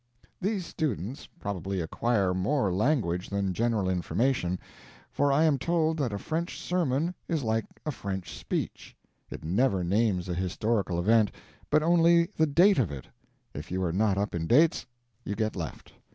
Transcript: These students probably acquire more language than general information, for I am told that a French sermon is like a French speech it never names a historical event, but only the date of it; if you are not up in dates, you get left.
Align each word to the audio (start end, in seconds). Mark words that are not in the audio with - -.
These 0.41 0.65
students 0.65 1.27
probably 1.27 1.79
acquire 1.79 2.33
more 2.33 2.73
language 2.73 3.29
than 3.29 3.53
general 3.53 3.87
information, 3.87 4.57
for 5.11 5.31
I 5.31 5.43
am 5.43 5.59
told 5.59 5.97
that 5.97 6.11
a 6.11 6.17
French 6.17 6.59
sermon 6.59 7.13
is 7.27 7.43
like 7.43 7.65
a 7.85 7.91
French 7.91 8.35
speech 8.35 8.95
it 9.29 9.43
never 9.45 9.83
names 9.83 10.27
a 10.27 10.33
historical 10.33 10.97
event, 10.97 11.31
but 11.69 11.83
only 11.83 12.31
the 12.35 12.47
date 12.47 12.79
of 12.79 12.91
it; 12.91 13.05
if 13.53 13.69
you 13.69 13.83
are 13.83 13.93
not 13.93 14.17
up 14.17 14.33
in 14.33 14.47
dates, 14.47 14.87
you 15.23 15.35
get 15.35 15.55
left. 15.55 15.93